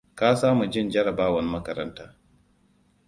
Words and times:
Ka 0.19 0.29
saamu 0.39 0.63
jin 0.73 0.87
jarabawan 0.93 1.45
makaranta. 1.53 2.05